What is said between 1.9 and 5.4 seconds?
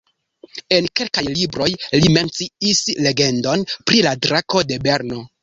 li menciis legendon pri la Drako de Brno.